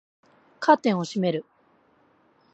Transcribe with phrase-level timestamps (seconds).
[0.59, 1.45] カーテンを閉める